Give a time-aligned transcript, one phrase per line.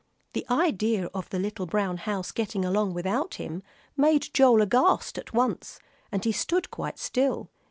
[0.33, 3.61] The idea of the little brown house getting along without him
[3.95, 5.79] made Joel aghast at once,
[6.11, 7.51] and he stood quite still.